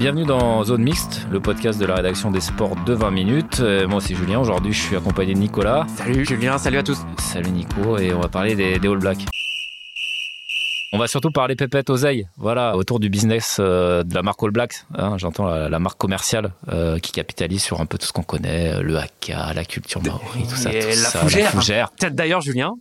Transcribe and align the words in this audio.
Bienvenue 0.00 0.24
dans 0.24 0.64
Zone 0.64 0.82
Mixte, 0.82 1.26
le 1.30 1.40
podcast 1.40 1.78
de 1.78 1.84
la 1.84 1.94
rédaction 1.96 2.30
des 2.30 2.40
sports 2.40 2.74
de 2.86 2.94
20 2.94 3.10
minutes. 3.10 3.60
Euh, 3.60 3.86
moi 3.86 4.00
c'est 4.00 4.14
Julien, 4.14 4.40
aujourd'hui 4.40 4.72
je 4.72 4.80
suis 4.80 4.96
accompagné 4.96 5.34
de 5.34 5.38
Nicolas. 5.38 5.86
Salut 5.94 6.24
Julien, 6.24 6.56
salut 6.56 6.78
à 6.78 6.82
tous. 6.82 6.98
Salut 7.18 7.50
Nico, 7.50 7.98
et 7.98 8.12
on 8.14 8.20
va 8.20 8.28
parler 8.28 8.54
des, 8.54 8.78
des 8.78 8.88
All 8.88 8.96
Blacks. 8.98 9.26
On 10.92 10.98
va 10.98 11.06
surtout 11.06 11.30
parler 11.30 11.54
pépette 11.54 11.90
oseille, 11.90 12.26
voilà, 12.38 12.76
autour 12.76 12.98
du 12.98 13.10
business 13.10 13.58
euh, 13.60 14.02
de 14.02 14.14
la 14.14 14.22
marque 14.22 14.42
All 14.42 14.50
Blacks. 14.50 14.86
hein, 14.96 15.16
J'entends 15.18 15.44
la, 15.46 15.68
la 15.68 15.78
marque 15.78 15.98
commerciale 15.98 16.52
euh, 16.72 16.98
qui 16.98 17.12
capitalise 17.12 17.62
sur 17.62 17.80
un 17.80 17.86
peu 17.86 17.98
tout 17.98 18.06
ce 18.06 18.12
qu'on 18.12 18.22
connaît, 18.24 18.82
le 18.82 18.96
haka, 18.96 19.52
la 19.52 19.64
culture 19.66 20.02
maori, 20.02 20.46
tout 20.48 20.56
ça. 20.56 20.72
Et 20.72 20.80
tout 20.80 20.86
la 20.88 20.94
ça, 20.94 21.18
fougère. 21.20 21.50
fougère. 21.50 21.90
Peut-être 21.92 22.14
d'ailleurs 22.16 22.40
Julien, 22.40 22.72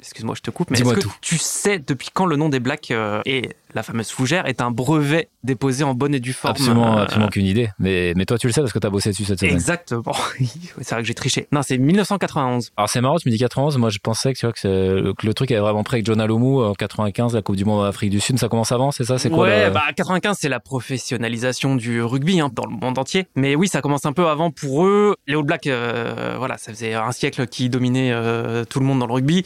excuse-moi 0.00 0.34
je 0.36 0.42
te 0.42 0.50
coupe, 0.52 0.70
mais 0.70 0.78
est-ce 0.80 0.94
que 0.94 1.00
tout. 1.00 1.12
tu 1.20 1.38
sais 1.38 1.80
depuis 1.80 2.08
quand 2.14 2.24
le 2.24 2.36
nom 2.36 2.48
des 2.48 2.60
Blacks 2.60 2.92
euh, 2.92 3.20
et 3.26 3.50
la 3.74 3.82
fameuse 3.82 4.10
fougère 4.10 4.46
est 4.46 4.60
un 4.60 4.70
brevet 4.70 5.28
déposé 5.44 5.84
en 5.84 5.94
bonne 5.94 6.14
et 6.14 6.20
due 6.20 6.32
forme 6.32 6.52
Absolument, 6.52 6.98
euh, 6.98 7.02
absolument 7.02 7.28
qu'une 7.28 7.46
idée. 7.46 7.70
Mais, 7.78 8.12
mais 8.16 8.24
toi 8.24 8.38
tu 8.38 8.46
le 8.46 8.52
sais 8.52 8.60
parce 8.60 8.72
que 8.72 8.78
t'as 8.78 8.90
bossé 8.90 9.10
dessus 9.10 9.24
cette 9.24 9.40
semaine. 9.40 9.54
Exactement. 9.54 10.14
c'est 10.80 10.94
vrai 10.94 11.02
que 11.02 11.08
j'ai 11.08 11.14
triché. 11.14 11.48
Non, 11.52 11.62
c'est 11.62 11.78
1991. 11.78 12.72
Alors 12.76 12.88
c'est 12.88 13.00
marrant, 13.00 13.16
tu 13.16 13.28
me 13.28 13.32
dis 13.32 13.38
91, 13.38 13.78
moi 13.78 13.90
je 13.90 13.98
pensais 13.98 14.32
que, 14.32 14.38
tu 14.38 14.46
vois, 14.46 14.52
que, 14.52 15.14
le 15.22 15.34
truc 15.34 15.50
avait 15.50 15.60
vraiment 15.60 15.84
pris 15.84 15.96
avec 15.96 16.06
John 16.06 16.20
Alomou 16.20 16.62
en 16.62 16.74
95, 16.74 17.34
la 17.34 17.42
Coupe 17.42 17.56
du 17.56 17.64
Monde 17.64 17.80
en 17.80 17.84
Afrique 17.84 18.10
du 18.10 18.20
Sud, 18.20 18.38
ça 18.38 18.48
commence 18.48 18.72
avant, 18.72 18.90
c'est 18.90 19.04
ça? 19.04 19.18
C'est 19.18 19.30
quoi 19.30 19.46
ouais, 19.46 19.70
bah 19.70 19.82
95 19.94 20.36
c'est 20.40 20.48
la 20.48 20.60
professionnalisation 20.60 21.76
du 21.76 22.02
rugby 22.02 22.40
hein, 22.40 22.50
dans 22.52 22.66
le 22.66 22.74
monde 22.74 22.98
entier. 22.98 23.26
Mais 23.34 23.54
oui, 23.54 23.68
ça 23.68 23.80
commence 23.80 24.06
un 24.06 24.12
peu 24.12 24.26
avant 24.28 24.50
pour 24.50 24.86
eux. 24.86 25.16
Les 25.26 25.34
All 25.34 25.42
Blacks, 25.42 25.66
euh, 25.66 26.34
voilà, 26.38 26.58
ça 26.58 26.72
faisait 26.72 26.94
un 26.94 27.12
siècle 27.12 27.46
qu'ils 27.46 27.70
dominaient 27.70 28.12
euh, 28.12 28.64
tout 28.64 28.80
le 28.80 28.86
monde 28.86 28.98
dans 28.98 29.06
le 29.06 29.12
rugby. 29.12 29.44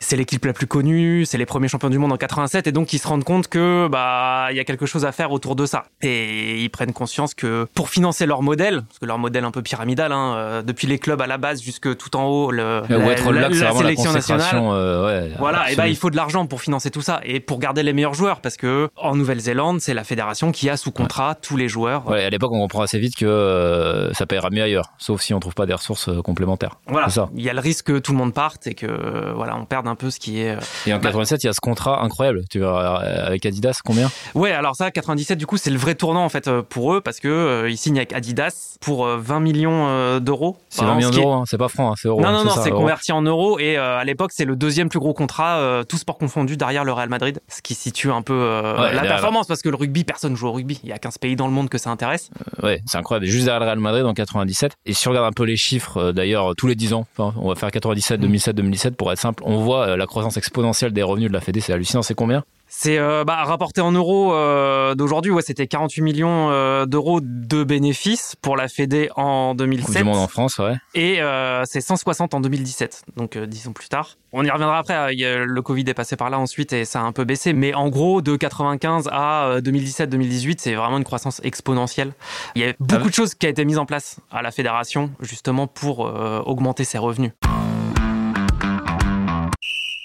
C'est 0.00 0.16
l'équipe 0.16 0.44
la 0.44 0.52
plus 0.52 0.66
connue, 0.66 1.24
c'est 1.24 1.38
les 1.38 1.46
premiers 1.46 1.68
champions 1.68 1.90
du 1.90 1.98
monde 1.98 2.12
en 2.12 2.16
87 2.16 2.66
et 2.66 2.72
donc 2.72 2.92
ils 2.92 2.98
se 2.98 3.06
rendent 3.06 3.24
compte 3.24 3.48
que 3.52 3.86
bah 3.88 4.48
il 4.50 4.56
y 4.56 4.60
a 4.60 4.64
quelque 4.64 4.86
chose 4.86 5.04
à 5.04 5.12
faire 5.12 5.30
autour 5.30 5.54
de 5.56 5.66
ça. 5.66 5.84
Et 6.02 6.62
ils 6.62 6.70
prennent 6.70 6.92
conscience 6.94 7.34
que 7.34 7.66
pour 7.74 7.88
financer 7.90 8.24
leur 8.26 8.40
modèle, 8.42 8.82
parce 8.82 8.98
que 8.98 9.06
leur 9.06 9.18
modèle 9.18 9.44
un 9.44 9.50
peu 9.50 9.60
pyramidal, 9.62 10.10
hein, 10.12 10.34
euh, 10.36 10.62
depuis 10.62 10.86
les 10.86 10.98
clubs 10.98 11.20
à 11.20 11.26
la 11.26 11.36
base 11.38 11.62
jusque 11.62 11.96
tout 11.96 12.16
en 12.16 12.24
haut, 12.24 12.50
le, 12.50 12.82
la, 12.88 12.96
être 13.12 13.28
All 13.28 13.34
la- 13.34 13.40
Black, 13.48 13.54
c'est 13.54 13.60
la 13.64 13.70
vraiment 13.72 13.80
la 13.82 13.88
sélection 13.88 14.12
nationale. 14.12 14.56
euh, 14.72 15.06
ouais, 15.28 15.32
Voilà, 15.38 15.70
et 15.70 15.76
ben 15.76 15.86
il 15.86 15.96
faut 15.96 16.10
de 16.10 16.16
l'argent 16.16 16.46
pour 16.46 16.60
financer 16.62 16.90
tout 16.90 17.02
ça 17.02 17.20
et 17.24 17.40
pour 17.40 17.58
garder 17.58 17.82
les 17.82 17.92
meilleurs 17.92 18.14
joueurs 18.14 18.40
parce 18.40 18.56
que 18.56 18.88
en 18.96 19.14
Nouvelle-Zélande, 19.14 19.80
c'est 19.80 19.94
la 19.94 20.04
fédération 20.04 20.50
qui 20.52 20.70
a 20.70 20.76
sous 20.78 20.90
contrat 20.92 21.34
tous 21.34 21.56
les 21.58 21.68
joueurs. 21.68 22.08
Ouais, 22.08 22.24
à 22.24 22.30
l'époque, 22.30 22.52
on 22.52 22.58
comprend 22.60 22.82
assez 22.82 22.98
vite 22.98 23.16
que 23.16 23.26
euh, 23.26 24.12
ça 24.14 24.26
paiera 24.26 24.48
mieux 24.50 24.62
ailleurs, 24.62 24.92
sauf 24.98 25.20
si 25.20 25.34
on 25.34 25.40
trouve 25.40 25.54
pas 25.54 25.66
des 25.66 25.74
ressources 25.74 26.08
complémentaires. 26.24 26.76
Voilà, 26.86 27.08
il 27.36 27.42
y 27.42 27.50
a 27.50 27.52
le 27.52 27.60
risque 27.60 27.86
que 27.86 27.98
tout 27.98 28.12
le 28.12 28.18
monde 28.18 28.32
parte 28.32 28.66
et 28.66 28.74
que 28.74 29.32
voilà, 29.34 29.56
on 29.56 29.64
perde 29.66 29.86
un 29.88 29.94
peu 29.94 30.10
ce 30.10 30.18
qui 30.18 30.40
est 30.40 30.56
Et 30.86 30.92
en 30.94 30.96
Bah- 30.98 31.08
87, 31.12 31.42
il 31.44 31.46
y 31.46 31.50
a 31.50 31.52
ce 31.52 31.60
contrat 31.60 32.02
incroyable. 32.02 32.42
Tu 32.50 32.60
vois, 32.60 33.02
euh, 33.02 33.26
avec 33.46 33.52
Adidas, 33.54 33.80
combien? 33.84 34.10
Ouais, 34.34 34.52
alors 34.52 34.76
ça 34.76 34.90
97 34.90 35.38
du 35.38 35.46
coup, 35.46 35.56
c'est 35.56 35.70
le 35.70 35.78
vrai 35.78 35.94
tournant 35.94 36.24
en 36.24 36.28
fait 36.28 36.48
euh, 36.48 36.62
pour 36.62 36.94
eux 36.94 37.00
parce 37.00 37.20
que 37.20 37.28
euh, 37.28 37.70
ils 37.70 37.76
signent 37.76 37.98
avec 37.98 38.12
Adidas 38.12 38.76
pour 38.80 39.06
euh, 39.06 39.18
20 39.18 39.40
millions 39.40 39.86
euh, 39.88 40.20
d'euros. 40.20 40.56
C'est 40.68 40.82
Vraiment, 40.82 40.94
20 40.94 40.98
millions 40.98 41.10
d'euros, 41.10 41.32
hein, 41.32 41.44
c'est 41.46 41.58
pas 41.58 41.68
franc, 41.68 41.92
hein, 41.92 41.94
c'est 41.96 42.08
euros. 42.08 42.20
Non, 42.20 42.28
hein, 42.28 42.32
non, 42.32 42.44
non, 42.44 42.50
ça, 42.50 42.62
c'est 42.62 42.70
converti 42.70 43.12
en 43.12 43.22
euros 43.22 43.58
et 43.58 43.76
euh, 43.76 43.98
à 43.98 44.04
l'époque 44.04 44.30
c'est 44.34 44.44
le 44.44 44.56
deuxième 44.56 44.88
plus 44.88 44.98
gros 44.98 45.14
contrat, 45.14 45.56
euh, 45.58 45.84
tout 45.84 45.96
sport 45.98 46.18
confondu 46.18 46.56
derrière 46.56 46.84
le 46.84 46.92
Real 46.92 47.08
Madrid, 47.08 47.40
ce 47.48 47.62
qui 47.62 47.74
situe 47.74 48.10
un 48.10 48.22
peu 48.22 48.32
euh, 48.34 48.80
Ouais, 48.80 48.94
la 48.94 49.02
performance 49.02 49.46
parce 49.46 49.62
que 49.62 49.68
le 49.68 49.76
rugby, 49.76 50.04
personne 50.04 50.36
joue 50.36 50.48
au 50.48 50.52
rugby. 50.52 50.80
Il 50.84 50.88
y 50.88 50.92
a 50.92 50.98
15 50.98 51.18
pays 51.18 51.36
dans 51.36 51.46
le 51.46 51.52
monde 51.52 51.68
que 51.68 51.78
ça 51.78 51.90
intéresse. 51.90 52.30
Ouais, 52.62 52.80
c'est 52.86 52.98
incroyable. 52.98 53.26
Juste 53.26 53.44
derrière 53.44 53.60
le 53.60 53.66
Real 53.66 53.78
Madrid 53.78 54.04
en 54.06 54.14
97. 54.14 54.72
Et 54.86 54.92
si 54.94 55.08
on 55.08 55.10
regarde 55.10 55.26
un 55.26 55.32
peu 55.32 55.44
les 55.44 55.56
chiffres, 55.56 55.96
euh, 55.98 56.12
d'ailleurs, 56.12 56.54
tous 56.56 56.66
les 56.66 56.74
10 56.74 56.92
ans, 56.94 57.06
enfin, 57.16 57.34
on 57.40 57.48
va 57.48 57.54
faire 57.54 57.70
97, 57.70 58.12
Mm. 58.18 58.22
2007, 58.22 58.56
2017 58.56 58.96
pour 58.96 59.12
être 59.12 59.18
simple, 59.18 59.42
on 59.46 59.58
voit 59.58 59.88
euh, 59.88 59.96
la 59.96 60.06
croissance 60.06 60.36
exponentielle 60.36 60.92
des 60.92 61.02
revenus 61.02 61.28
de 61.28 61.32
la 61.32 61.40
Fédé. 61.40 61.60
C'est 61.60 61.72
hallucinant. 61.72 62.02
C'est 62.02 62.14
combien? 62.14 62.44
C'est 62.74 62.96
euh, 62.96 63.22
bah, 63.22 63.44
rapporté 63.44 63.82
en 63.82 63.92
euros 63.92 64.32
euh, 64.32 64.94
d'aujourd'hui, 64.94 65.30
ouais, 65.30 65.42
c'était 65.42 65.66
48 65.66 66.00
millions 66.00 66.50
euh, 66.50 66.86
d'euros 66.86 67.20
de 67.20 67.64
bénéfices 67.64 68.34
pour 68.40 68.56
la 68.56 68.66
Fédé 68.66 69.10
en 69.14 69.50
Coupe 69.50 69.58
2007 69.58 69.98
du 69.98 70.04
Monde 70.04 70.16
en 70.16 70.26
France, 70.26 70.58
ouais. 70.58 70.76
et 70.94 71.20
euh, 71.20 71.64
c'est 71.66 71.82
160 71.82 72.32
en 72.32 72.40
2017, 72.40 73.04
donc 73.18 73.36
euh, 73.36 73.46
dix 73.46 73.68
ans 73.68 73.72
plus 73.72 73.90
tard. 73.90 74.16
On 74.32 74.42
y 74.42 74.50
reviendra 74.50 74.78
après, 74.78 74.94
euh, 75.22 75.44
le 75.46 75.62
Covid 75.62 75.84
est 75.86 75.94
passé 75.94 76.16
par 76.16 76.30
là 76.30 76.38
ensuite 76.38 76.72
et 76.72 76.86
ça 76.86 77.00
a 77.00 77.02
un 77.02 77.12
peu 77.12 77.24
baissé, 77.24 77.52
mais 77.52 77.74
en 77.74 77.90
gros 77.90 78.22
de 78.22 78.36
95 78.36 79.10
à 79.12 79.44
euh, 79.44 79.60
2017-2018, 79.60 80.54
c'est 80.58 80.74
vraiment 80.74 80.96
une 80.96 81.04
croissance 81.04 81.42
exponentielle. 81.44 82.14
Il 82.54 82.62
y 82.62 82.64
a 82.64 82.72
beaucoup 82.80 83.04
ouais 83.04 83.10
de 83.10 83.14
choses 83.14 83.34
qui 83.34 83.46
ont 83.46 83.50
été 83.50 83.66
mises 83.66 83.78
en 83.78 83.84
place 83.84 84.18
à 84.30 84.40
la 84.40 84.50
fédération 84.50 85.10
justement 85.20 85.66
pour 85.66 86.06
euh, 86.06 86.40
augmenter 86.46 86.84
ses 86.84 86.96
revenus. 86.96 87.32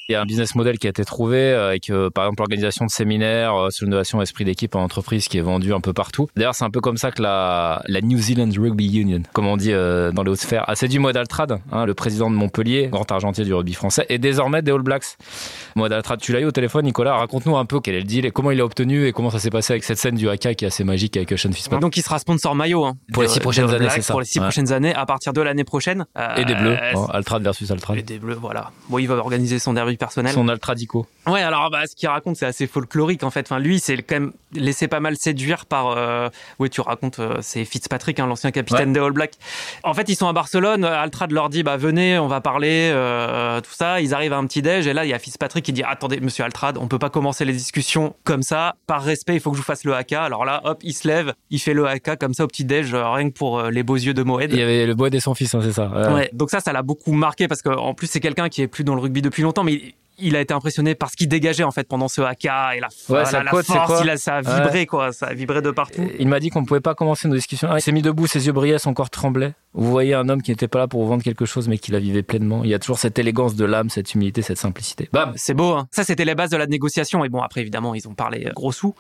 Il 0.10 0.14
y 0.14 0.16
a 0.16 0.22
un 0.22 0.26
business 0.26 0.56
model 0.56 0.80
qui 0.80 0.88
a 0.88 0.90
été 0.90 1.04
trouvé 1.04 1.52
avec, 1.52 1.90
euh, 1.90 2.10
par 2.10 2.24
exemple, 2.24 2.40
l'organisation 2.40 2.86
de 2.86 2.90
séminaires 2.90 3.54
euh, 3.56 3.70
sur 3.72 3.84
l'innovation 3.84 4.22
esprit 4.22 4.46
d'équipe 4.46 4.74
en 4.76 4.82
entreprise 4.82 5.28
qui 5.28 5.38
est 5.38 5.42
vendu 5.42 5.74
un 5.74 5.82
peu 5.82 5.92
partout. 5.92 6.30
D'ailleurs, 6.38 6.56
c'est 6.56 6.64
un 6.64 6.70
peu 6.70 6.80
comme 6.80 6.96
ça 6.96 7.12
que 7.12 7.22
la, 7.22 7.82
la 7.90 8.00
New 8.00 8.18
Zealand 8.18 8.50
Rugby 8.58 9.00
Union, 9.00 9.22
comme 9.34 9.48
on 9.48 9.58
dit 9.58 9.74
euh, 9.74 10.14
dans 10.14 10.24
les 10.24 10.32
hautes 10.32 10.40
sphères, 10.40 10.64
a 10.70 10.76
séduit 10.78 11.00
Moed 11.00 11.18
Altrad, 11.18 11.60
hein, 11.74 11.86
le 11.86 11.94
président 11.94 12.30
de 12.32 12.36
Montpellier, 12.38 12.88
grand 12.88 13.12
argentier 13.12 13.44
du 13.44 13.54
rugby 13.54 13.74
français, 13.74 14.06
et 14.08 14.18
désormais 14.18 14.62
des 14.62 14.72
All 14.72 14.82
Blacks. 14.82 15.18
Moed 15.76 15.92
Altrad, 15.92 16.22
tu 16.22 16.32
l'as 16.32 16.40
eu 16.40 16.46
au 16.46 16.52
téléphone, 16.52 16.86
Nicolas. 16.86 17.18
Raconte-nous 17.18 17.58
un 17.58 17.66
peu 17.66 17.82
quel 17.82 17.96
est 17.96 18.00
le 18.00 18.06
deal 18.06 18.26
et 18.26 18.32
comment 18.32 18.52
il 18.52 18.60
l'a 18.60 18.64
obtenu 18.66 19.08
et 19.08 19.12
comment 19.12 19.30
ça 19.30 19.40
s'est 19.40 19.50
passé 19.50 19.74
avec 19.74 19.84
cette 19.84 19.98
scène 19.98 20.16
du 20.16 20.30
haka 20.30 20.54
qui 20.54 20.64
est 20.64 20.70
assez 20.70 20.86
magique 20.86 21.18
avec 21.18 21.38
Sean 21.38 21.52
Fitzpatrick. 21.52 21.82
Donc 21.82 21.98
il 21.98 22.02
sera 22.02 22.18
sponsor 22.18 22.56
maillot 22.56 22.86
hein, 22.86 22.96
Pour 23.12 23.24
les 23.24 23.28
six 23.30 23.42
prochaines 23.42 23.74
années, 23.74 23.90
c'est 23.90 24.02
ça. 24.02 24.14
Pour 24.14 24.22
les 24.22 24.26
six 24.26 24.40
Ouais. 24.40 24.46
prochaines 24.46 24.72
années, 24.72 24.96
à 24.96 25.06
partir 25.06 25.34
de 25.34 25.42
l'année 25.42 25.66
prochaine. 25.66 26.06
Et 26.38 26.46
des 26.46 26.56
bleus, 26.56 26.78
hein, 26.78 27.08
Altrad 27.12 27.44
versus 27.44 27.70
Altrad. 27.72 27.98
Et 27.98 28.04
des 28.04 28.20
bleus, 28.20 28.38
voilà. 28.40 28.72
Bon, 28.88 29.00
il 29.00 29.08
va 29.10 29.16
organiser 29.16 29.60
son 29.60 29.74
derby 29.74 29.97
personnel. 29.98 30.34
Son 30.34 30.48
Altradico. 30.48 31.06
Ouais, 31.26 31.42
alors 31.42 31.70
bah, 31.70 31.86
ce 31.88 31.96
qu'il 31.96 32.08
raconte, 32.10 32.38
c'est 32.38 32.46
assez 32.46 32.68
folklorique 32.68 33.24
en 33.24 33.30
fait. 33.32 33.42
Enfin, 33.42 33.60
lui, 33.60 33.76
il 33.76 33.80
s'est 33.80 33.98
quand 33.98 34.16
même 34.16 34.32
laissé 34.54 34.88
pas 34.88 35.00
mal 35.00 35.18
séduire 35.18 35.66
par. 35.66 35.96
Euh... 35.98 36.30
Ouais, 36.60 36.70
tu 36.70 36.82
racontes, 36.82 37.20
euh, 37.20 37.38
c'est 37.42 37.66
Fitzpatrick, 37.66 38.20
hein, 38.20 38.28
l'ancien 38.28 38.52
capitaine 38.52 38.90
Ouais. 38.90 38.94
des 38.94 39.00
All 39.00 39.12
Blacks. 39.12 39.34
En 39.84 39.94
fait, 39.94 40.08
ils 40.10 40.16
sont 40.16 40.28
à 40.28 40.34
Barcelone. 40.34 40.86
Altrad 40.86 41.32
leur 41.32 41.50
dit, 41.50 41.64
bah 41.64 41.78
venez, 41.78 42.18
on 42.20 42.28
va 42.28 42.42
parler, 42.42 42.92
euh, 42.94 43.60
tout 43.62 43.74
ça. 43.74 44.00
Ils 44.02 44.14
arrivent 44.14 44.34
à 44.34 44.38
un 44.38 44.46
petit 44.46 44.62
déj 44.62 44.88
et 44.88 44.94
là, 44.94 45.06
il 45.06 45.10
y 45.10 45.14
a 45.14 45.20
Fitzpatrick 45.20 45.66
qui 45.66 45.74
dit, 45.74 45.84
attendez, 45.84 46.20
Monsieur 46.20 46.44
Altrad, 46.46 46.78
on 46.78 46.88
peut 46.88 47.00
pas 47.00 47.10
commencer 47.10 47.46
les 47.46 47.54
discussions 47.54 48.16
comme 48.24 48.44
ça. 48.44 48.76
Par 48.88 49.02
respect, 49.04 49.34
il 49.36 49.40
faut 49.40 49.52
que 49.52 49.58
je 49.58 49.62
vous 49.62 49.66
fasse 49.66 49.84
le 49.84 49.94
haka. 49.94 50.24
Alors 50.24 50.46
là, 50.46 50.62
hop, 50.64 50.80
il 50.84 50.94
se 50.94 51.08
lève, 51.08 51.34
il 51.50 51.60
fait 51.60 51.74
le 51.74 51.86
haka 51.88 52.16
comme 52.16 52.34
ça 52.34 52.44
au 52.44 52.48
petit 52.48 52.66
déj, 52.66 52.94
euh, 52.94 53.10
rien 53.10 53.30
que 53.30 53.34
pour 53.36 53.60
euh, 53.60 53.70
les 53.72 53.84
beaux 53.84 53.96
yeux 53.96 54.14
de 54.14 54.24
Moed. 54.24 54.52
Il 54.52 54.60
y 54.60 54.62
avait 54.62 54.86
le 54.86 54.96
bois 54.96 55.10
et 55.12 55.20
son 55.20 55.34
fils, 55.36 55.54
hein, 55.56 55.60
c'est 55.64 55.74
ça. 55.74 55.88
Ouais, 56.14 56.30
donc 56.34 56.50
ça, 56.50 56.60
ça 56.60 56.74
l'a 56.74 56.82
beaucoup 56.82 57.12
marqué 57.14 57.48
parce 57.48 57.62
qu'en 57.62 57.94
plus, 57.94 58.08
c'est 58.08 58.20
quelqu'un 58.20 58.50
qui 58.50 58.62
est 58.62 58.68
plus 58.68 58.84
dans 58.84 58.96
le 58.96 59.02
rugby 59.02 59.22
depuis 59.22 59.44
longtemps, 59.44 59.64
mais 59.64 59.87
il- 60.18 60.36
a 60.36 60.42
été 60.42 60.54
impressionné 60.54 60.96
par 60.96 61.10
ce 61.10 61.16
qu'il 61.16 61.28
dégageait 61.28 61.64
en 61.64 61.72
fait 61.72 61.88
pendant 61.88 62.08
ce 62.08 62.22
haka 62.22 62.76
et 62.76 62.80
la, 62.80 62.88
Ouais, 63.10 63.24
la- 63.32 63.44
la 63.44 63.52
côte, 63.52 63.66
force, 63.66 64.02
il 64.04 64.10
a, 64.10 64.18
ça 64.18 64.36
a 64.38 64.42
vibré 64.42 64.86
quoi, 64.86 65.12
ça 65.14 65.28
a 65.28 65.34
vibré 65.34 65.62
de 65.62 65.72
partout. 65.72 66.08
Il 66.20 66.28
m'a 66.28 66.40
dit 66.40 66.50
qu'on 66.50 66.66
pouvait 66.66 66.80
pas 66.80 66.96
commencer 66.96 67.28
nos 67.28 67.36
discussions. 67.36 67.68
Ah, 67.72 67.78
il 67.78 67.82
s'est 67.82 67.92
mis 67.92 68.02
debout, 68.02 68.28
ses 68.28 68.46
yeux 68.48 68.54
brillaient, 68.54 68.80
son 68.80 68.94
corps 68.94 69.10
tremblait. 69.10 69.54
Vous 69.74 69.90
voyez 69.92 70.16
un 70.16 70.28
homme 70.30 70.42
qui 70.42 70.50
n'était 70.52 70.68
pas 70.68 70.80
là 70.80 70.88
pour 70.88 71.04
vous 71.04 71.08
vendre 71.10 71.22
quelque 71.24 71.46
chose, 71.46 71.68
mais 71.68 71.78
qui 71.78 71.92
la 71.92 72.00
vivait 72.00 72.24
pleinement. 72.24 72.64
Il 72.64 72.70
y 72.70 72.74
a 72.74 72.80
toujours 72.80 72.98
cette 72.98 73.20
élégance 73.20 73.56
de 73.56 73.64
l'âme, 73.66 73.90
cette 73.92 74.14
humilité, 74.16 74.42
cette 74.42 74.58
simplicité. 74.58 75.08
Bam 75.14 75.34
C'est 75.36 75.54
beau, 75.54 75.74
hein. 75.74 75.88
ça 75.92 76.04
c'était 76.04 76.26
les 76.26 76.34
bases 76.36 76.50
de 76.50 76.58
la 76.58 76.66
négociation 76.66 77.24
et 77.24 77.30
bon 77.30 77.42
après 77.42 77.62
évidemment 77.62 77.94
ils 77.94 78.08
ont 78.08 78.14
parlé 78.16 78.46
euh, 78.48 78.52
gros 78.54 78.72
sous 78.72 78.96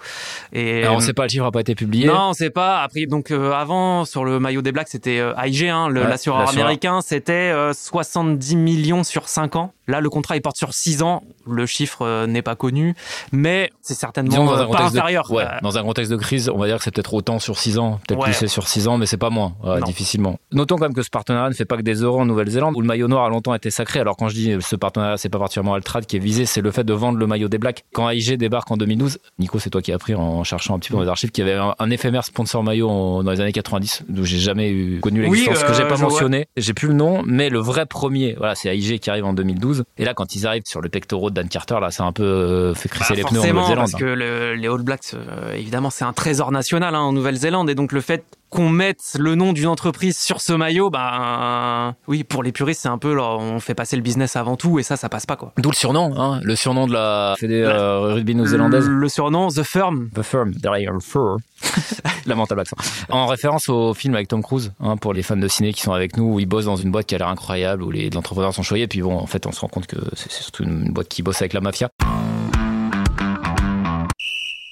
et 0.53 0.83
Alors, 0.83 0.97
on 0.97 0.99
sait 0.99 1.13
pas, 1.13 1.23
le 1.23 1.29
chiffre 1.29 1.43
n'a 1.45 1.51
pas 1.51 1.61
été 1.61 1.73
publié. 1.75 2.05
non 2.07 2.29
on 2.29 2.33
sait 2.33 2.49
pas 2.51 2.81
après 2.83 3.05
donc 3.07 3.31
euh, 3.31 3.51
avant 3.53 4.05
sur 4.05 4.23
le 4.25 4.39
maillot 4.39 4.61
des 4.61 4.71
Blacks 4.71 4.87
c'était 4.89 5.19
euh, 5.19 5.33
AIG 5.35 5.65
hein, 5.69 5.87
Ouais, 5.91 6.03
l'assureur 6.07 6.47
américain 6.49 6.99
c'était 7.01 7.31
euh, 7.33 7.73
70 7.73 8.55
millions 8.55 9.03
sur 9.03 9.27
5 9.29 9.55
ans 9.55 9.73
là 9.87 9.99
le 10.01 10.09
contrat 10.09 10.35
il 10.35 10.41
porte 10.41 10.57
sur 10.57 10.73
6 10.73 11.01
ans 11.01 11.06
le 11.49 11.65
chiffre 11.65 12.01
euh, 12.03 12.27
n'est 12.27 12.41
pas 12.41 12.55
connu 12.55 12.93
mais 13.31 13.71
c'est 13.81 13.93
certainement 13.93 14.45
dans 14.45 14.53
un 14.53 14.63
euh, 14.63 14.67
pas 14.67 14.79
de- 14.79 14.97
inférieur 14.97 15.31
ouais, 15.31 15.43
Euh, 15.43 15.57
dans 15.61 15.77
un 15.77 15.83
contexte 15.83 16.11
de 16.11 16.17
crise, 16.17 16.49
on 16.53 16.57
va 16.57 16.67
dire 16.67 16.77
que 16.77 16.83
c'est 16.83 16.91
peut-être 16.93 17.13
autant 17.13 17.39
sur 17.39 17.57
6 17.57 17.77
ans, 17.79 17.99
peut-être 18.07 18.19
Ouais. 18.19 18.25
plus 18.25 18.33
c'est 18.33 18.47
sur 18.47 18.67
6 18.67 18.87
ans, 18.87 18.97
mais 18.97 19.05
c'est 19.05 19.17
pas 19.17 19.29
moins, 19.29 19.53
difficilement. 19.85 20.39
Notons 20.51 20.75
quand 20.77 20.85
même 20.85 20.93
que 20.93 21.03
ce 21.03 21.09
partenariat 21.09 21.49
ne 21.49 21.53
fait 21.53 21.65
pas 21.65 21.77
que 21.77 21.81
des 21.81 21.95
euros 22.01 22.19
en 22.19 22.25
Nouvelle-Zélande, 22.25 22.75
où 22.75 22.81
le 22.81 22.87
maillot 22.87 23.07
noir 23.07 23.25
a 23.25 23.29
longtemps 23.29 23.53
été 23.53 23.69
sacré. 23.71 23.99
Alors 23.99 24.17
quand 24.17 24.27
je 24.29 24.35
dis 24.35 24.55
ce 24.59 24.75
partenariat, 24.75 25.17
c'est 25.17 25.29
pas 25.29 25.39
particulièrement 25.39 25.73
Altrad 25.75 26.05
qui 26.05 26.15
est 26.17 26.19
visé, 26.19 26.45
c'est 26.45 26.61
le 26.61 26.71
fait 26.71 26.83
de 26.83 26.93
vendre 26.93 27.17
le 27.17 27.27
maillot 27.27 27.47
des 27.47 27.57
Blacks. 27.57 27.85
Quand 27.93 28.09
AIG 28.09 28.37
débarque 28.37 28.69
en 28.71 28.77
2012, 28.77 29.19
Nico, 29.39 29.59
c'est 29.59 29.69
toi 29.69 29.81
qui 29.81 29.91
as 29.91 29.95
appris 29.95 30.15
en 30.15 30.43
cherchant 30.43 30.75
un 30.75 30.79
petit 30.79 30.89
peu 30.89 30.95
dans 30.95 31.03
les 31.03 31.09
archives 31.09 31.31
qu'il 31.31 31.45
y 31.45 31.49
avait 31.49 31.59
un, 31.59 31.75
un 31.79 31.89
éphémère 31.89 32.25
sponsor 32.25 32.63
maillot 32.63 32.89
en- 32.89 33.23
dans 33.23 33.31
les 33.31 33.41
années 33.41 33.51
90, 33.53 34.03
d'où 34.09 34.23
j'ai 34.25 34.39
jamais 34.39 34.69
eu, 34.69 34.99
connu 34.99 35.21
Oui, 35.27 35.39
l'existence, 35.39 35.63
que 35.63 35.71
euh, 35.71 35.73
j'ai 35.75 35.87
pas 35.87 35.97
mentionné. 35.97 36.47
J'ai 36.57 36.73
plus 36.73 36.87
le 36.89 36.93
nom, 36.93 37.21
mais 37.25 37.49
le 37.49 37.59
vrai 37.59 37.85
premier, 37.85 38.35
voilà, 38.37 38.55
c'est 38.55 38.69
AIG 38.75 38.99
qui 38.99 39.09
arrive 39.09 39.25
en 39.25 39.33
2012. 39.33 39.83
Et 39.97 40.05
là, 40.05 40.13
quand 40.13 40.35
ils 40.35 40.45
arrivent 40.47 40.63
sur 40.65 40.81
le 40.81 40.89
pectoraux 40.99 41.29
de 41.29 41.35
Dan 41.35 41.47
Carter, 41.47 41.77
là, 41.79 41.91
ça 41.91 42.03
a 42.03 42.07
un 42.07 42.11
peu 42.11 42.23
euh, 42.23 42.73
fait 42.73 42.89
crisser 42.89 43.13
Bah, 43.13 43.17
les 43.17 43.23
pneus 43.23 43.39
en 43.39 43.43
Nouvelle-Zélande. 43.43 43.77
parce 43.77 43.93
que 43.93 44.05
le- 44.05 44.55
les 44.55 44.67
All 44.67 44.81
Blacks, 44.81 45.13
euh, 45.13 45.53
évidemment, 45.53 45.89
c'est 45.91 46.05
un 46.05 46.13
trésor 46.13 46.51
national 46.51 46.95
hein, 46.95 46.99
en 47.01 47.13
Nouvelle-Zélande, 47.13 47.69
et 47.69 47.75
donc 47.75 47.91
le 47.91 48.01
fait 48.01 48.23
qu'on 48.49 48.69
mette 48.69 49.01
le 49.19 49.35
nom 49.35 49.51
d'une 49.53 49.67
entreprise 49.67 50.17
sur 50.17 50.39
ce 50.41 50.53
maillot, 50.53 50.89
bah 50.89 51.93
oui, 52.07 52.23
pour 52.23 52.43
les 52.43 52.51
puristes, 52.53 52.81
c'est 52.81 52.87
un 52.87 52.97
peu, 52.97 53.13
là, 53.13 53.35
on 53.37 53.59
fait 53.59 53.75
passer 53.75 53.95
le 53.97 54.01
business 54.01 54.35
avant 54.37 54.55
tout, 54.55 54.79
et 54.79 54.83
ça, 54.83 54.95
ça 54.95 55.09
passe 55.09 55.25
pas 55.25 55.35
quoi. 55.35 55.51
D'où 55.57 55.69
le 55.69 55.75
surnom, 55.75 56.13
hein, 56.17 56.39
le 56.43 56.55
surnom 56.55 56.87
de 56.87 56.93
la 56.93 57.35
fédé 57.37 57.61
euh, 57.61 58.13
rugby 58.13 58.33
néo-zélandaise. 58.35 58.87
Le 58.87 59.09
surnom 59.09 59.49
The 59.49 59.63
Firm. 59.63 60.09
The 60.15 60.23
Firm, 60.23 60.51
derrière 60.53 60.93
le 60.93 60.99
fur. 61.01 61.37
Lamentable 62.27 62.61
accent. 62.61 62.75
En 63.09 63.27
référence 63.27 63.69
au 63.69 63.93
film 63.93 64.13
avec 64.15 64.27
Tom 64.27 64.43
Cruise, 64.43 64.73
hein, 64.79 64.97
pour 64.97 65.13
les 65.13 65.23
fans 65.23 65.37
de 65.37 65.47
ciné 65.47 65.73
qui 65.73 65.81
sont 65.81 65.93
avec 65.93 66.17
nous, 66.17 66.33
où 66.33 66.39
il 66.39 66.45
bosse 66.45 66.65
dans 66.65 66.75
une 66.75 66.91
boîte 66.91 67.05
qui 67.05 67.15
a 67.15 67.17
l'air 67.17 67.29
incroyable, 67.29 67.83
où 67.83 67.91
les 67.91 68.09
entrepreneurs 68.15 68.53
sont 68.53 68.63
choyés, 68.63 68.87
puis 68.87 69.01
bon, 69.01 69.17
en 69.17 69.27
fait, 69.27 69.45
on 69.45 69.51
se 69.51 69.61
rend 69.61 69.67
compte 69.67 69.87
que 69.87 69.97
c'est 70.13 70.31
surtout 70.31 70.63
une 70.63 70.91
boîte 70.91 71.07
qui 71.07 71.23
bosse 71.23 71.41
avec 71.41 71.53
la 71.53 71.61
mafia. 71.61 71.89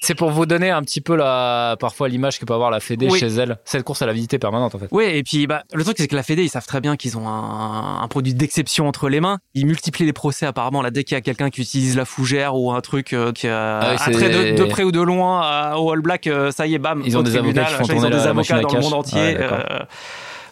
C'est 0.06 0.14
pour 0.14 0.30
vous 0.30 0.46
donner 0.46 0.70
un 0.70 0.82
petit 0.82 1.00
peu 1.00 1.16
la, 1.16 1.74
parfois 1.80 2.08
l'image 2.08 2.38
que 2.38 2.44
peut 2.44 2.54
avoir 2.54 2.70
la 2.70 2.78
Fédé 2.78 3.08
Oui. 3.10 3.18
chez 3.18 3.26
elle. 3.26 3.58
Cette 3.64 3.82
course 3.82 4.02
à 4.02 4.06
la 4.06 4.12
visiter 4.12 4.38
permanente, 4.38 4.72
en 4.76 4.78
fait. 4.78 4.86
Oui, 4.92 5.02
et 5.04 5.24
puis 5.24 5.48
bah, 5.48 5.64
le 5.74 5.82
truc 5.82 5.96
c'est 5.98 6.06
que 6.06 6.14
la 6.14 6.22
Fédé, 6.22 6.44
ils 6.44 6.48
savent 6.48 6.64
très 6.64 6.80
bien 6.80 6.94
qu'ils 6.94 7.18
ont 7.18 7.26
un, 7.26 8.02
un 8.02 8.06
produit 8.06 8.32
d'exception 8.32 8.86
entre 8.86 9.08
les 9.08 9.18
mains. 9.18 9.38
Ils 9.54 9.66
multiplient 9.66 10.06
les 10.06 10.12
procès 10.12 10.46
apparemment 10.46 10.80
là 10.80 10.92
dès 10.92 11.02
qu'il 11.02 11.16
y 11.16 11.18
a 11.18 11.22
quelqu'un 11.22 11.50
qui 11.50 11.60
utilise 11.60 11.96
la 11.96 12.04
fougère 12.04 12.54
ou 12.54 12.70
un 12.70 12.80
truc 12.82 13.12
euh, 13.14 13.32
qui 13.32 13.48
a 13.48 13.78
Ah 13.80 13.88
oui, 13.90 13.96
c'est- 13.98 14.10
attrait 14.24 14.52
de, 14.52 14.56
de 14.58 14.64
près 14.64 14.84
ou 14.84 14.92
de 14.92 15.00
loin 15.00 15.40
à- 15.42 15.76
au 15.76 15.90
All 15.90 16.02
Black, 16.02 16.28
euh, 16.28 16.52
ça 16.52 16.68
y 16.68 16.74
est, 16.74 16.78
bam. 16.78 17.02
Ils 17.04 17.18
ont 17.18 17.22
des 17.22 17.36
avocats 17.36 17.64
qui 17.64 17.74
font 17.74 17.84
ils 17.92 18.06
ont 18.06 18.10
des 18.10 18.26
avocats 18.28 18.60
dans 18.60 18.72
le 18.74 18.80
monde 18.80 18.94
entier. 18.94 19.18
Ouais, 19.20 19.38
euh, 19.40 19.78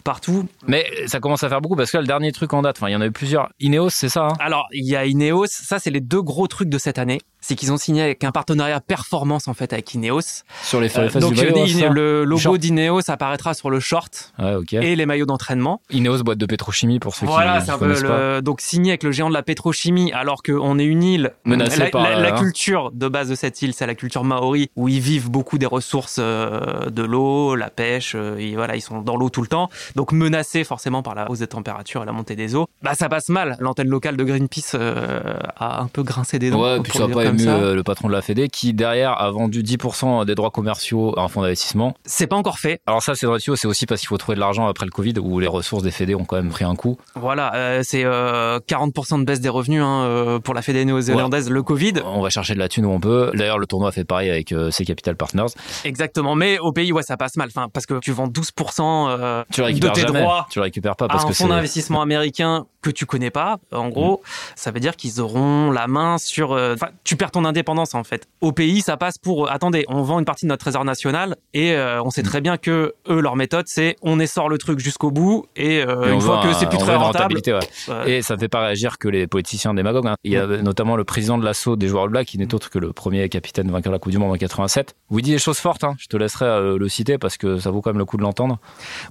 Partout. 0.05 0.47
Mais 0.67 0.87
ça 1.07 1.19
commence 1.19 1.43
à 1.45 1.49
faire 1.49 1.61
beaucoup 1.63 1.77
parce 1.77 1.91
que 1.91 1.97
là, 1.97 2.03
le 2.03 2.07
dernier 2.07 2.31
truc 2.31 2.53
en 2.53 2.61
date, 2.63 2.77
enfin, 2.79 2.89
il 2.89 2.93
y 2.93 2.97
en 2.97 3.01
a 3.01 3.07
eu 3.07 3.11
plusieurs. 3.11 3.49
Ineos, 3.59 3.89
c'est 3.91 4.11
ça, 4.11 4.27
hein? 4.29 4.33
Alors, 4.39 4.67
il 4.73 4.85
y 4.87 4.97
a 4.97 5.07
Ineos, 5.07 5.47
ça 5.49 5.79
c'est 5.79 5.91
les 5.91 6.01
deux 6.01 6.21
gros 6.23 6.47
trucs 6.47 6.69
de 6.69 6.77
cette 6.79 6.99
année. 6.99 7.21
C'est 7.41 7.57
qu'ils 7.57 7.73
ont 7.73 7.77
signé 7.77 8.01
avec 8.03 8.25
un 8.25 8.31
partenariat 8.33 8.81
performance 8.81 9.49
en 9.49 9.55
fait 9.55 9.73
avec 9.75 9.93
Ineos. 9.95 10.21
Sur 10.63 10.81
les, 10.81 10.89
sur 10.89 11.01
les 11.03 11.09
Euh, 11.09 11.11
faces 11.11 11.23
donc 11.23 11.35
du 11.35 11.41
maillot, 11.43 11.57
euh, 11.59 11.67
ça? 11.67 11.89
le 11.91 12.25
logo 12.25 12.57
d'Ineos 12.59 13.11
apparaîtra 13.11 13.53
sur 13.55 13.69
le 13.71 13.81
short 13.81 14.33
et 14.73 14.97
les 14.97 15.07
maillots 15.07 15.27
d'entraînement. 15.27 15.81
Ineos, 15.91 16.23
boîte 16.23 16.39
de 16.39 16.47
pétrochimie 16.47 16.99
pour 17.01 17.15
ceux 17.15 17.27
Voilà, 17.27 17.59
qui 17.61 17.67
c'est 17.67 17.71
ne 17.73 17.77
un 17.77 17.79
peu 17.79 17.85
connaissent 17.87 18.03
pas. 18.03 18.35
le, 18.37 18.43
donc 18.43 18.61
signé 18.63 18.93
avec 18.93 19.03
le 19.03 19.13
géant 19.13 19.29
de 19.29 19.35
la 19.35 19.43
pétrochimie, 19.43 20.11
alors 20.13 20.43
qu'on 20.43 20.79
est 20.79 20.85
une 20.85 21.03
île 21.03 21.33
Menacée 21.45 21.79
la, 21.81 21.87
par, 21.91 22.03
la- 22.03 22.19
la 22.19 22.33
culture 22.33 22.91
de 22.93 23.09
base 23.09 23.29
de 23.29 23.35
cette 23.35 23.61
île, 23.63 23.75
c'est 23.75 23.87
la 23.87 23.95
culture 23.95 24.25
maori, 24.25 24.71
où 24.77 24.89
ils 24.89 25.01
vivent 25.01 25.31
beaucoup 25.31 25.59
des 25.59 25.67
ressources 25.67 26.17
euh, 26.19 26.89
de 26.91 27.03
l'eau, 27.03 27.57
la 27.57 27.69
pêche, 27.71 28.15
euh, 28.15 28.37
et 28.39 28.55
voilà, 28.55 28.75
ils 28.77 28.81
sont 28.83 29.03
dans 29.03 29.17
l'eau 29.17 29.29
tout 29.29 29.43
le 29.43 29.49
temps, 29.49 29.69
donc 29.95 30.13
menacés 30.13 30.65
forcément 30.65 31.03
par 31.03 31.15
la 31.15 31.31
hausse 31.31 31.41
des 31.41 31.47
températures 31.47 32.03
et 32.03 32.07
la 32.07 32.13
montée 32.13 32.37
des 32.37 32.55
eaux. 32.55 32.67
Bah 32.83 32.95
ça 32.95 33.09
passe 33.09 33.29
mal. 33.29 33.57
L'antenne 33.61 33.89
locale 33.89 34.17
de 34.17 34.25
Greenpeace 34.25 34.73
euh, 34.75 35.39
a 35.57 35.81
un 35.81 35.87
peu 35.87 36.03
grincé 36.03 36.39
des 36.39 36.51
dents. 36.51 36.63
Ouais, 36.63 36.81
puis 36.81 36.93
ça 36.93 37.07
n'a 37.07 37.15
pas 37.15 37.25
ému 37.27 37.47
euh, 37.47 37.75
le 37.75 37.83
patron 37.83 38.09
de 38.09 38.13
la 38.13 38.23
Fédé 38.23 38.49
qui 38.49 38.75
derrière 38.75 39.21
a 39.21 39.31
vendu 39.31 39.63
10% 39.63 40.25
des 40.25 40.35
droits 40.35 40.51
commerciaux 40.51 41.19
à 41.19 41.23
un 41.23 41.29
fonds 41.29 41.43
d'investissement. 41.43 41.95
C'est 42.05 42.27
pas 42.27 42.37
encore 42.37 42.59
fait. 42.59 42.81
Alors 42.87 43.03
ça, 43.03 43.15
c'est 43.15 43.27
vrai, 43.27 43.39
c'est 43.41 43.67
aussi 43.67 43.87
parce 43.87 44.01
qu'il 44.01 44.09
faut 44.09 44.19
trouver 44.19 44.37
de 44.37 44.41
l'argent 44.41 44.67
après 44.67 44.87
le 44.87 44.91
Covid 44.91 45.15
où 45.21 45.41
les 45.41 45.47
ressources 45.47 45.83
des 45.83 45.91
Fédés 45.91 46.15
ont 46.15 46.25
quand 46.25 46.37
même 46.37 46.51
pris 46.51 46.65
un 46.65 46.77
coup. 46.77 46.99
Voilà, 47.15 47.55
euh, 47.55 47.81
c'est 47.83 48.05
euh, 48.05 48.59
40% 48.61 49.21
de 49.21 49.25
baisse 49.25 49.41
des 49.41 49.49
revenus 49.49 49.83
hein, 49.83 50.41
pour 50.43 50.55
la 50.55 50.63
Fédé 50.63 50.85
néo-zélandaise, 50.85 51.51
le 51.51 51.63
Covid. 51.63 51.95
On 52.05 52.21
va 52.21 52.31
chercher 52.31 52.55
de 52.55 52.59
la 52.59 52.69
thune 52.69 52.87
où 52.87 52.91
on 52.91 53.01
peut. 53.01 53.31
D'ailleurs, 53.35 53.59
le 53.59 53.67
tournoi 53.67 53.93
fait 53.93 54.05
pareil 54.05 54.31
avec 54.31 54.55
ses 54.71 54.85
capital 54.85 55.17
partners. 55.17 55.47
Exactement, 55.85 56.35
mais 56.35 56.59
au 56.59 56.73
pays, 56.73 56.93
ouais, 56.93 57.03
ça 57.03 57.17
passe 57.17 57.37
mal. 57.37 57.49
Enfin, 57.49 57.69
parce 57.73 57.87
que 57.87 57.99
tu 58.01 58.13
vends 58.13 58.29
12% 58.29 59.09
euh, 59.09 59.45
Tu 59.51 59.63
le 59.63 59.84
de 59.89 59.95
tes 59.95 60.01
jamais. 60.03 60.21
droits 60.21 60.47
Tu 60.51 60.59
le 60.59 60.65
récupères 60.65 60.97
pas 60.97 61.07
à 61.07 61.09
parce 61.09 61.25
un 61.25 61.29
que 61.29 61.35
fonds 61.35 61.49
d'investissement 61.49 62.03
américain 62.03 62.67
que 62.83 62.91
tu 62.91 63.07
connais 63.07 63.31
pas, 63.31 63.59
en 63.73 63.89
gros, 63.89 64.23
ça 64.57 64.71
veut 64.71 64.81
dire 64.81 64.95
qu'ils 64.97 65.21
auront 65.21 65.71
la 65.71 65.87
main 65.87 66.19
sur. 66.19 66.53
euh, 66.53 66.75
Enfin, 66.75 66.89
tu 67.03 67.17
perds 67.17 67.31
ton 67.31 67.45
indépendance 67.47 67.95
en 67.95 68.05
fait. 68.05 68.27
Au 68.43 68.53
pays, 68.53 68.83
ça 68.83 68.97
passe 68.99 69.17
pour. 69.19 69.47
euh, 69.47 69.51
attendez, 69.51 69.85
on 69.89 70.03
vend 70.03 70.19
une 70.19 70.25
partie 70.27 70.45
de 70.45 70.51
notre 70.51 70.61
trésor 70.65 70.85
national 70.85 71.37
et 71.55 71.73
euh, 71.73 72.03
on 72.03 72.11
sait 72.11 72.23
Mm. 72.23 72.27
très 72.27 72.41
bien 72.43 72.57
que 72.59 72.95
eux, 73.09 73.21
leur 73.21 73.37
méthode, 73.37 73.65
c'est 73.69 73.97
on 74.03 74.21
essore 74.21 74.49
le 74.51 74.59
truc 74.59 74.79
jusqu'au 74.81 75.11
bout 75.11 75.47
et, 75.57 75.83
euh, 75.83 76.11
Et 76.11 76.13
une 76.13 76.21
fois 76.21 76.43
que 76.43 76.53
c'est 76.53 76.69
plus 76.69 76.77
très 76.79 76.95
rentable. 76.97 77.35
ouais. 77.37 78.11
Et 78.19 78.23
ça 78.23 78.35
ne 78.35 78.41
fait 78.41 78.49
pas 78.49 78.61
réagir 78.61 78.99
que 78.99 79.09
les 79.09 79.27
politiciens 79.27 79.73
démagogues. 79.73 80.07
hein. 80.09 80.17
Il 80.25 80.33
y 80.33 80.37
a 80.37 80.47
notamment 80.47 80.97
le 80.97 81.05
président 81.05 81.39
de 81.39 81.45
l'assaut 81.45 81.77
des 81.77 81.89
joueurs 81.89 82.05
All 82.05 82.11
Black, 82.11 82.27
qui 82.27 82.39
n'est 82.39 82.53
autre 82.55 82.69
que 82.71 82.79
le 82.79 82.93
premier 82.93 83.29
capitaine 83.31 83.71
vainqueur 83.71 83.91
de 83.93 83.95
la 83.95 83.99
Coupe 83.99 84.13
du 84.13 84.19
Monde 84.19 84.33
en 84.33 84.37
87, 84.37 84.95
où 85.11 85.19
il 85.19 85.23
dit 85.23 85.31
des 85.31 85.39
choses 85.39 85.59
fortes. 85.59 85.85
hein. 85.85 85.95
Je 85.99 86.07
te 86.07 86.17
laisserai 86.19 86.77
le 86.79 86.89
citer 86.89 87.17
parce 87.19 87.37
que 87.39 87.59
ça 87.59 87.71
vaut 87.71 87.81
quand 87.81 87.91
même 87.91 87.99
le 87.99 88.05
coup 88.05 88.17
de 88.19 88.23
l'entendre. 88.23 88.59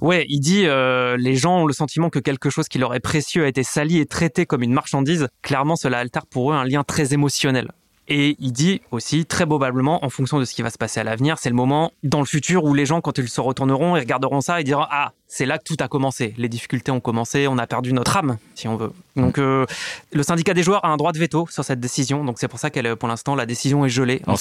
Ouais, 0.00 0.24
il 0.28 0.40
dit 0.40 0.63
euh, 0.66 1.16
les 1.16 1.36
gens 1.36 1.58
ont 1.60 1.66
le 1.66 1.72
sentiment 1.72 2.10
que 2.10 2.18
quelque 2.18 2.50
chose 2.50 2.68
qui 2.68 2.78
leur 2.78 2.94
est 2.94 3.00
précieux 3.00 3.44
a 3.44 3.48
été 3.48 3.62
sali 3.62 3.98
et 3.98 4.06
traité 4.06 4.46
comme 4.46 4.62
une 4.62 4.72
marchandise. 4.72 5.28
Clairement, 5.42 5.76
cela 5.76 5.98
altère 5.98 6.26
pour 6.26 6.52
eux 6.52 6.54
un 6.54 6.64
lien 6.64 6.82
très 6.84 7.14
émotionnel. 7.14 7.70
Et 8.08 8.36
il 8.38 8.52
dit 8.52 8.80
aussi, 8.90 9.24
très 9.24 9.46
probablement, 9.46 10.04
en 10.04 10.10
fonction 10.10 10.38
de 10.38 10.44
ce 10.44 10.54
qui 10.54 10.62
va 10.62 10.70
se 10.70 10.76
passer 10.78 11.00
à 11.00 11.04
l'avenir, 11.04 11.38
c'est 11.38 11.48
le 11.48 11.54
moment 11.54 11.90
dans 12.02 12.20
le 12.20 12.26
futur 12.26 12.64
où 12.64 12.74
les 12.74 12.84
gens, 12.86 13.00
quand 13.00 13.16
ils 13.18 13.28
se 13.28 13.40
retourneront, 13.40 13.96
ils 13.96 14.00
regarderont 14.00 14.40
ça 14.42 14.60
et 14.60 14.64
diront 14.64 14.84
Ah, 14.90 15.12
c'est 15.26 15.46
là 15.46 15.58
que 15.58 15.64
tout 15.64 15.76
a 15.80 15.88
commencé. 15.88 16.34
Les 16.36 16.48
difficultés 16.48 16.92
ont 16.92 17.00
commencé, 17.00 17.48
on 17.48 17.56
a 17.58 17.66
perdu 17.66 17.92
notre 17.92 18.16
âme, 18.16 18.36
si 18.54 18.68
on 18.68 18.76
veut. 18.76 18.92
Donc, 19.16 19.38
euh, 19.38 19.64
le 20.12 20.22
syndicat 20.22 20.54
des 20.54 20.62
joueurs 20.62 20.84
a 20.84 20.88
un 20.88 20.96
droit 20.96 21.12
de 21.12 21.18
veto 21.18 21.46
sur 21.50 21.64
cette 21.64 21.80
décision. 21.80 22.24
Donc, 22.24 22.38
c'est 22.38 22.46
pour 22.48 22.58
ça 22.58 22.68
qu'elle, 22.70 22.94
pour 22.96 23.08
l'instant, 23.08 23.34
la 23.34 23.46
décision 23.46 23.84
est 23.84 23.88
gelée. 23.88 24.20
On 24.26 24.34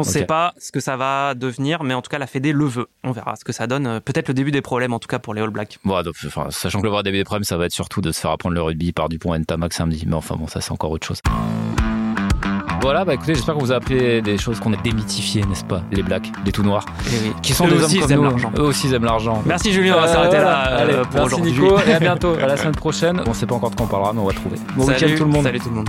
Ok. 0.00 0.04
sait 0.04 0.24
pas 0.26 0.52
ce 0.58 0.70
que 0.70 0.80
ça 0.80 0.96
va 0.96 1.34
devenir, 1.34 1.82
mais 1.84 1.94
en 1.94 2.02
tout 2.02 2.10
cas, 2.10 2.18
la 2.18 2.26
Fédé 2.26 2.52
le 2.52 2.66
veut. 2.66 2.88
On 3.04 3.12
verra 3.12 3.36
ce 3.36 3.44
que 3.44 3.52
ça 3.52 3.66
donne. 3.66 3.86
Euh, 3.86 4.00
Peut-être 4.00 4.28
le 4.28 4.34
début 4.34 4.50
des 4.50 4.62
problèmes, 4.62 4.92
en 4.92 4.98
tout 4.98 5.08
cas 5.08 5.18
pour 5.18 5.34
les 5.34 5.40
All 5.40 5.50
Blacks. 5.50 5.78
Bon, 5.84 6.00
donc, 6.02 6.14
enfin, 6.26 6.48
sachant 6.50 6.80
que 6.82 6.86
le 6.86 7.02
début 7.02 7.16
des 7.18 7.24
problèmes, 7.24 7.44
ça 7.44 7.56
va 7.56 7.64
être 7.66 7.72
surtout 7.72 8.00
de 8.00 8.12
se 8.12 8.20
faire 8.20 8.30
apprendre 8.32 8.54
le 8.54 8.62
rugby 8.62 8.92
par 8.92 9.08
Dupont 9.08 9.34
et 9.34 9.38
Ntamak 9.38 9.72
samedi. 9.72 10.04
Mais 10.06 10.14
enfin, 10.14 10.36
bon, 10.36 10.46
ça, 10.46 10.60
c'est 10.60 10.72
encore 10.72 10.90
autre 10.90 11.06
chose. 11.06 11.20
Voilà, 12.80 13.04
bah 13.04 13.14
écoutez, 13.14 13.34
j'espère 13.34 13.54
que 13.56 13.60
vous 13.60 13.70
avez 13.72 13.78
appris 13.84 14.22
des 14.22 14.38
choses 14.38 14.60
qu'on 14.60 14.72
a 14.72 14.76
démythifiées, 14.76 15.44
n'est-ce 15.44 15.64
pas 15.64 15.82
Les 15.90 16.02
blacks, 16.02 16.30
les 16.46 16.52
tout 16.52 16.62
noirs, 16.62 16.84
qui 17.42 17.52
sont 17.52 17.66
Eux 17.66 17.70
des 17.72 17.82
aussi, 17.84 17.84
hommes 17.84 17.90
ils 17.92 18.00
comme 18.02 18.10
aiment 18.12 18.18
nous. 18.18 18.30
l'argent. 18.30 18.52
Eux 18.56 18.62
aussi, 18.62 18.86
ils 18.86 18.94
aiment 18.94 19.04
l'argent. 19.04 19.42
Merci 19.44 19.72
Julien, 19.72 19.96
on 19.98 20.00
va 20.00 20.06
Euh, 20.08 20.12
s'arrêter 20.12 20.36
là 20.38 20.68
euh, 20.68 20.82
Allez, 20.82 20.94
pour 21.10 21.20
merci. 21.20 21.42
Nico, 21.42 21.78
et 21.86 21.92
à 21.94 21.98
bientôt, 22.00 22.34
à 22.40 22.46
la 22.46 22.56
semaine 22.56 22.74
prochaine. 22.74 23.20
On 23.26 23.34
sait 23.34 23.46
pas 23.46 23.56
encore 23.56 23.70
de 23.70 23.74
quoi 23.76 23.86
on 23.86 23.88
parlera, 23.88 24.12
mais 24.12 24.20
on 24.20 24.26
va 24.26 24.32
trouver. 24.32 24.56
Bon 24.76 24.86
Salut, 24.86 24.96
week-end 25.04 25.16
tout 25.18 25.24
le 25.24 25.30
monde. 25.30 25.42
Salut 25.42 25.58
tout 25.60 25.68
le 25.70 25.74
monde. 25.74 25.88